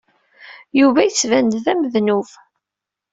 Yuba 0.79 1.01
yettban-d 1.07 1.53
d 1.63 1.65
amednub. 1.71 2.27